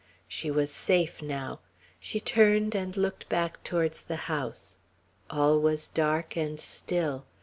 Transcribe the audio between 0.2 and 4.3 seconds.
She was safe now. She turned, and looked back towards the